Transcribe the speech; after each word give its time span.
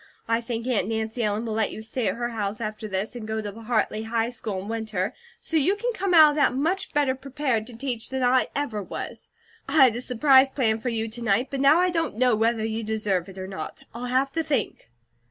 I 0.27 0.41
think 0.41 0.65
Aunt 0.65 0.87
Nancy 0.87 1.21
Ellen 1.21 1.45
will 1.45 1.53
let 1.53 1.71
you 1.71 1.79
stay 1.83 2.07
at 2.07 2.15
her 2.15 2.29
house 2.29 2.59
after 2.59 2.87
this, 2.87 3.15
and 3.15 3.27
go 3.27 3.39
to 3.39 3.51
the 3.51 3.61
Hartley 3.61 4.01
High 4.01 4.31
School 4.31 4.57
in 4.59 4.67
winter, 4.67 5.13
so 5.39 5.57
you 5.57 5.75
can 5.75 5.93
come 5.93 6.15
out 6.15 6.31
of 6.31 6.35
that 6.37 6.55
much 6.55 6.91
better 6.91 7.13
prepared 7.13 7.67
to 7.67 7.77
teach 7.77 8.09
than 8.09 8.23
I 8.23 8.47
ever 8.55 8.81
was. 8.81 9.29
I 9.67 9.73
had 9.73 9.95
a 9.95 10.01
surprise 10.01 10.49
planned 10.49 10.81
for 10.81 10.89
you 10.89 11.07
to 11.07 11.21
night, 11.21 11.49
but 11.51 11.59
now 11.61 11.77
I 11.77 11.91
don't 11.91 12.17
know 12.17 12.35
whether 12.35 12.65
you 12.65 12.81
deserve 12.83 13.29
it 13.29 13.37
or 13.37 13.45
not. 13.47 13.83
I'll 13.93 14.05
have 14.05 14.31
to 14.31 14.43
think." 14.43 14.89